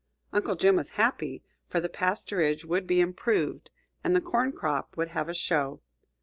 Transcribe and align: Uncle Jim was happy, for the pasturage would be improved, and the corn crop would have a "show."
Uncle 0.33 0.55
Jim 0.55 0.77
was 0.77 0.89
happy, 0.97 1.43
for 1.67 1.79
the 1.79 1.87
pasturage 1.87 2.65
would 2.65 2.87
be 2.87 2.99
improved, 2.99 3.69
and 4.03 4.15
the 4.15 4.19
corn 4.19 4.51
crop 4.51 4.97
would 4.97 5.09
have 5.09 5.29
a 5.29 5.33
"show." 5.35 5.79